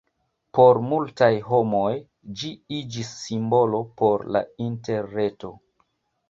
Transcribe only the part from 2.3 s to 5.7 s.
ĝi iĝis simbolo por la Interreto.